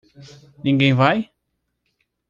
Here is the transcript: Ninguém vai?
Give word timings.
Ninguém 0.63 0.93
vai? 0.95 1.31